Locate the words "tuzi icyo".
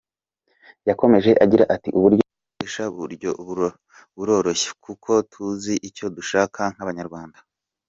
5.31-6.05